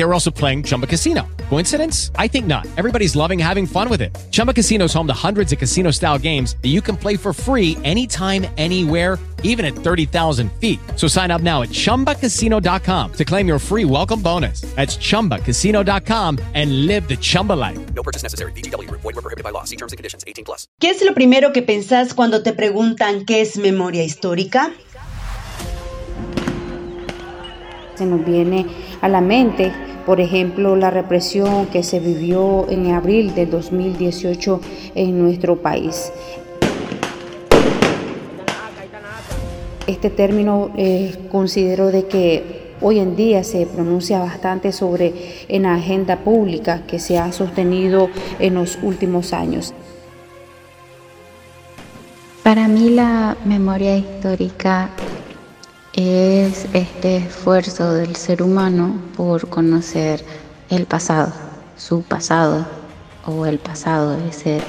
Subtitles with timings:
[0.00, 1.28] They were also playing Chumba Casino.
[1.50, 2.10] Coincidence?
[2.16, 2.66] I think not.
[2.78, 4.16] Everybody's loving having fun with it.
[4.30, 7.76] Chumba Casino is home to hundreds of casino-style games that you can play for free
[7.84, 10.80] anytime, anywhere even at 30,000 feet.
[10.96, 14.62] So sign up now at ChumbaCasino.com to claim your free welcome bonus.
[14.74, 17.78] That's ChumbaCasino.com and live the Chumba life.
[17.94, 18.52] No purchase necessary.
[18.52, 18.90] BGW.
[18.90, 19.64] Void were prohibited by law.
[19.64, 20.24] See terms and conditions.
[20.26, 20.66] 18 plus.
[20.80, 24.70] ¿Qué es lo primero que pensás cuando te preguntan qué es memoria histórica?
[27.96, 28.64] Se nos viene
[29.02, 29.72] a la mente,
[30.06, 34.60] por ejemplo, la represión que se vivió en abril del 2018
[34.94, 36.12] en nuestro país.
[39.86, 45.12] Este término eh, considero de que hoy en día se pronuncia bastante sobre
[45.48, 49.74] en la agenda pública que se ha sostenido en los últimos años.
[52.42, 54.90] Para mí la memoria histórica
[55.94, 60.24] es este esfuerzo del ser humano por conocer
[60.68, 61.32] el pasado,
[61.76, 62.66] su pasado
[63.26, 64.60] o el pasado, ese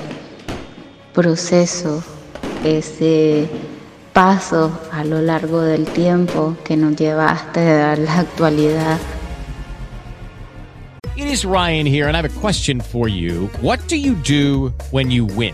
[1.13, 2.03] proceso,
[2.63, 3.47] ese
[4.13, 8.97] paso a lo largo del tiempo que nos lleva hasta la actualidad.
[11.15, 13.47] It is Ryan here, and I have a question for you.
[13.61, 15.53] What do you do when you win?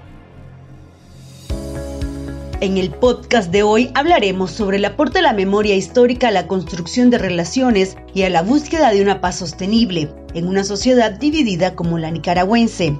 [2.61, 6.45] En el podcast de hoy hablaremos sobre el aporte de la memoria histórica a la
[6.45, 11.75] construcción de relaciones y a la búsqueda de una paz sostenible en una sociedad dividida
[11.75, 12.99] como la nicaragüense.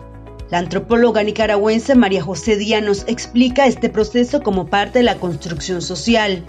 [0.50, 5.83] La antropóloga nicaragüense María José Díaz nos explica este proceso como parte de la construcción
[5.83, 6.44] social.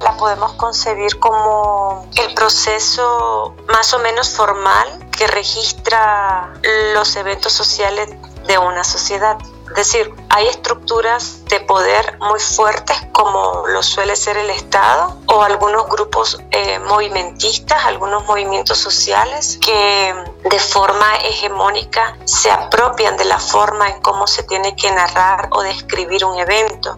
[0.00, 6.54] La podemos concebir como el proceso más o menos formal que registra
[6.92, 8.08] los eventos sociales
[8.48, 9.38] de una sociedad.
[9.70, 15.42] Es decir, hay estructuras de poder muy fuertes como lo suele ser el Estado o
[15.42, 20.14] algunos grupos eh, movimentistas, algunos movimientos sociales que
[20.44, 25.62] de forma hegemónica se apropian de la forma en cómo se tiene que narrar o
[25.62, 26.96] describir un evento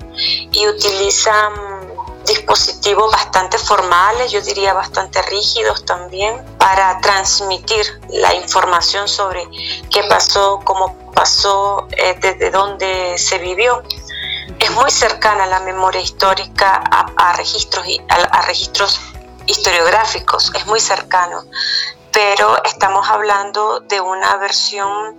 [0.52, 1.80] y utilizan
[2.26, 9.47] dispositivos bastante formales, yo diría bastante rígidos también, para transmitir la información sobre
[9.91, 13.82] qué pasó, cómo pasó, eh, desde dónde se vivió.
[14.58, 16.82] Es muy cercana la memoria histórica
[17.16, 19.00] a, registros, a registros
[19.47, 21.44] historiográficos, es muy cercano
[22.12, 25.16] pero estamos hablando de una versión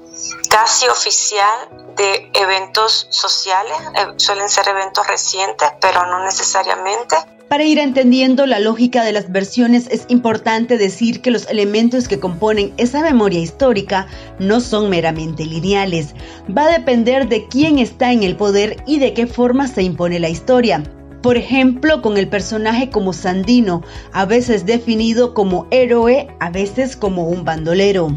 [0.50, 7.16] casi oficial de eventos sociales, eh, suelen ser eventos recientes, pero no necesariamente.
[7.52, 12.18] Para ir entendiendo la lógica de las versiones es importante decir que los elementos que
[12.18, 14.08] componen esa memoria histórica
[14.40, 16.16] no son meramente lineales.
[16.58, 20.22] Va a depender de quién está en el poder y de qué forma se impone
[20.22, 20.82] la historia.
[21.22, 27.26] Por ejemplo, con el personaje como Sandino, a veces definido como héroe, a veces como
[27.26, 28.10] un bandolero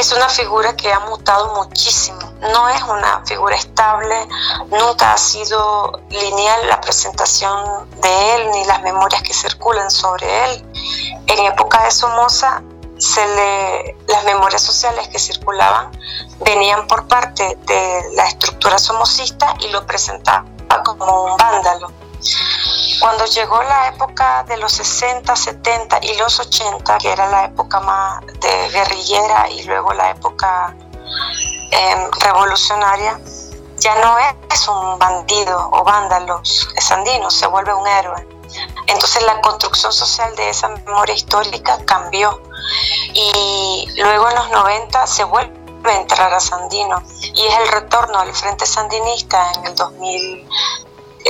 [0.00, 2.18] es una figura que ha mutado muchísimo.
[2.40, 4.16] No es una figura estable,
[4.70, 10.64] nunca ha sido lineal la presentación de él ni las memorias que circulan sobre él.
[11.26, 12.62] En época de Somoza,
[14.08, 15.90] las memorias sociales que circulaban
[16.46, 20.46] venían por parte de la estructura somocista y lo presentaba
[20.82, 21.92] como un vándalo.
[23.00, 27.80] Cuando llegó la época de los 60, 70 y los 80, que era la época
[27.80, 30.74] más de guerrillera y luego la época
[31.70, 33.18] em, revolucionaria,
[33.78, 38.28] ya no es un bandido o vándalo sandino, se vuelve un héroe.
[38.86, 42.42] Entonces la construcción social de esa memoria histórica cambió
[43.14, 48.18] y luego en los 90 se vuelve a entrar a Sandino y es el retorno
[48.18, 50.48] al Frente Sandinista en el 2000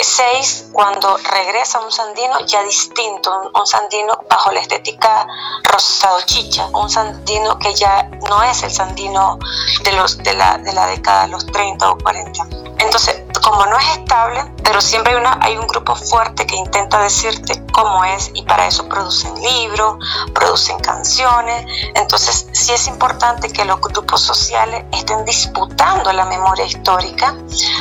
[0.02, 5.26] seis cuando regresa un sandino ya distinto, un, sandino bajo la estética
[5.64, 9.38] rosado chicha, un sandino que ya no es el sandino
[9.82, 12.69] de, los, de, la, de la década de los 30 o 40.
[12.80, 17.02] Entonces, como no es estable, pero siempre hay, una, hay un grupo fuerte que intenta
[17.02, 19.96] decirte cómo es y para eso producen libros,
[20.34, 21.66] producen canciones.
[21.94, 27.34] Entonces, sí es importante que los grupos sociales estén disputando la memoria histórica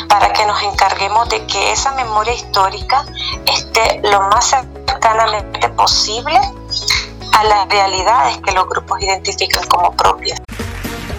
[0.07, 3.05] para que nos encarguemos de que esa memoria histórica
[3.45, 6.39] esté lo más cercanamente posible
[7.33, 10.39] a las realidades que los grupos identifican como propias.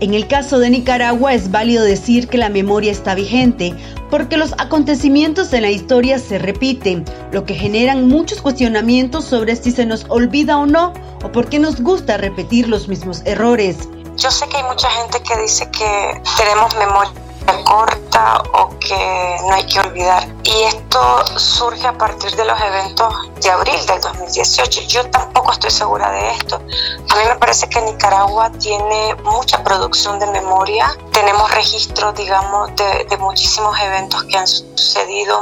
[0.00, 3.74] En el caso de Nicaragua es válido decir que la memoria está vigente
[4.08, 9.70] porque los acontecimientos en la historia se repiten, lo que generan muchos cuestionamientos sobre si
[9.70, 13.76] se nos olvida o no o por qué nos gusta repetir los mismos errores.
[14.16, 17.12] Yo sé que hay mucha gente que dice que tenemos memoria
[17.64, 20.26] corta o que no hay que olvidar.
[20.42, 24.82] Y esto surge a partir de los eventos de abril del 2018.
[24.82, 26.56] Yo tampoco estoy segura de esto.
[26.56, 30.96] A mí me parece que Nicaragua tiene mucha producción de memoria.
[31.12, 35.40] Tenemos registros, digamos, de, muchísimos eventos que han sucedido,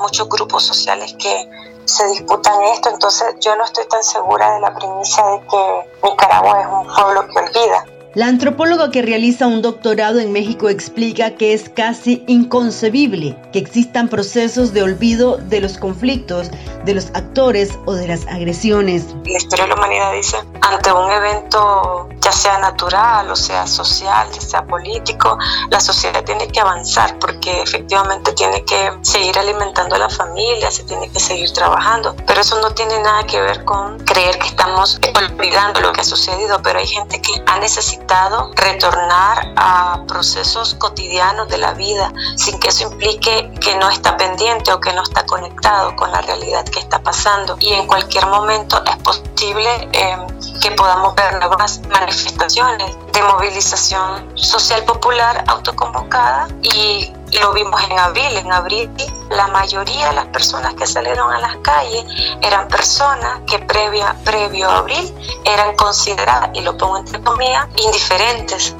[0.00, 1.48] muchos grupos sociales que
[1.84, 2.90] se disputan esto.
[2.90, 7.26] Entonces yo no estoy tan segura de la premisa de que Nicaragua es un pueblo
[7.28, 7.97] que olvida.
[8.18, 14.08] La antropóloga que realiza un doctorado en México explica que es casi inconcebible que existan
[14.08, 16.50] procesos de olvido de los conflictos,
[16.84, 19.06] de los actores o de las agresiones.
[19.24, 24.26] La historia de la humanidad dice, ante un evento ya sea natural o sea social,
[24.32, 25.38] ya sea político,
[25.70, 30.82] la sociedad tiene que avanzar porque efectivamente tiene que seguir alimentando a la familia, se
[30.82, 34.98] tiene que seguir trabajando, pero eso no tiene nada que ver con creer que estamos
[35.16, 38.07] olvidando lo que ha sucedido, pero hay gente que ha necesitado
[38.54, 44.72] retornar a procesos cotidianos de la vida sin que eso implique que no está pendiente
[44.72, 47.56] o que no está conectado con la realidad que está pasando.
[47.60, 50.26] Y en cualquier momento es posible em,
[50.60, 58.36] que podamos ver nuevas manifestaciones de movilización social popular autoconvocada y lo vimos en abril.
[58.36, 58.90] En abril
[59.30, 62.04] la mayoría de las personas que salieron a las calles
[62.42, 65.14] eran personas que previa, previo a abril
[65.44, 68.74] eran consideradas, y lo pongo entre comillas, indiferentes.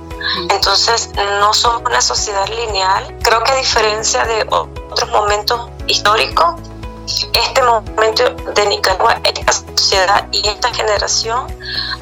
[0.50, 1.10] Entonces
[1.40, 3.16] no somos una sociedad lineal.
[3.22, 6.54] Creo que a diferencia de otros momentos históricos,
[7.32, 11.46] este momento de Nicaragua, esta sociedad y esta generación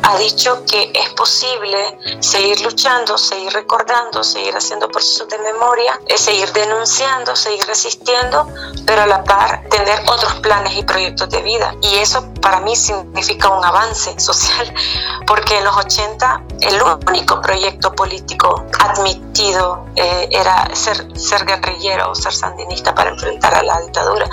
[0.03, 6.21] ha dicho que es posible seguir luchando, seguir recordando, seguir haciendo procesos de memoria, es
[6.21, 8.49] seguir denunciando, seguir resistiendo,
[8.85, 11.75] pero a la par tener otros planes y proyectos de vida.
[11.83, 14.73] Y eso para mí significa un avance social,
[15.27, 21.09] porque en los 80 el único proyecto político admitido eh, era ser,
[21.45, 24.31] guerrillero o ser sandinista para enfrentar a la dictadura.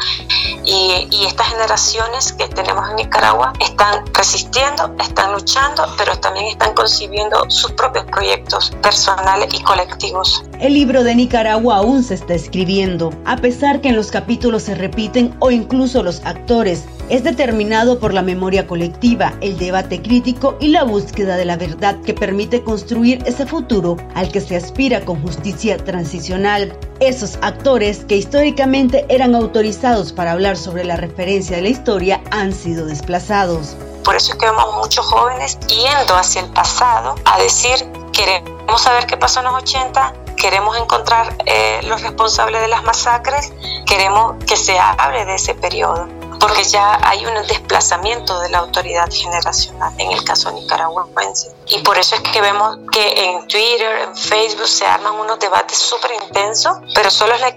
[0.63, 6.75] Y, y estas generaciones que tenemos en Nicaragua están resistiendo, están luchando, pero también están
[6.75, 10.43] concibiendo sus propios proyectos personales y colectivos.
[10.59, 14.75] El libro de Nicaragua aún se está escribiendo, a pesar que en los capítulos se
[14.75, 16.83] repiten o incluso los actores.
[17.09, 21.99] Es determinado por la memoria colectiva, el debate crítico y la búsqueda de la verdad
[22.01, 26.77] que permite construir ese futuro al que se aspira con justicia transicional.
[27.01, 32.53] Esos actores que históricamente eran autorizados para hablar sobre la referencia de la historia han
[32.53, 33.75] sido desplazados.
[34.05, 39.07] Por eso es que vemos muchos jóvenes yendo hacia el pasado a decir, queremos saber
[39.07, 43.51] qué pasó en los 80, queremos encontrar eh, los responsables de las masacres,
[43.85, 49.09] queremos que se hable de ese periodo porque ya hay un desplazamiento de la autoridad
[49.09, 51.55] generacional en el caso nicaragüense.
[51.67, 55.77] Y por eso es que vemos que en Twitter, en Facebook se arman unos debates
[55.77, 57.47] súper intensos, pero solo es la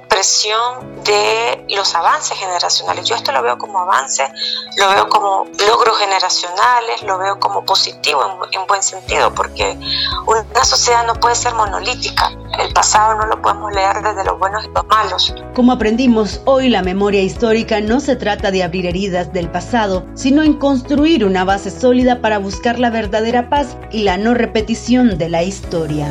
[1.04, 3.04] de los avances generacionales.
[3.04, 4.26] Yo esto lo veo como avance,
[4.78, 9.78] lo veo como logros generacionales, lo veo como positivo en, en buen sentido, porque
[10.26, 12.30] una sociedad no puede ser monolítica.
[12.58, 15.34] El pasado no lo podemos leer desde los buenos y los malos.
[15.54, 20.42] Como aprendimos hoy, la memoria histórica no se trata de abrir heridas del pasado, sino
[20.42, 25.28] en construir una base sólida para buscar la verdadera paz y la no repetición de
[25.28, 26.10] la historia.